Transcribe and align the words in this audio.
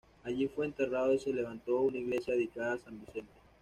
Allí 0.23 0.47
fue 0.47 0.65
enterrado 0.65 1.13
y 1.13 1.19
se 1.19 1.31
levantó 1.31 1.81
una 1.81 1.99
iglesia 1.99 2.33
dedicada 2.33 2.73
a 2.73 2.77
San 2.79 2.99
Vicente. 3.01 3.39